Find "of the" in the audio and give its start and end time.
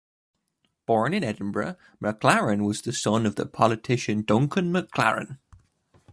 3.27-3.45